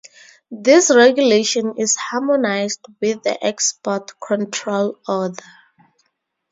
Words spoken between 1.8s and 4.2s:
harmonised with the "Export